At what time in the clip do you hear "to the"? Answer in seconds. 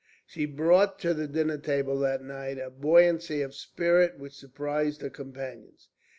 1.01-1.27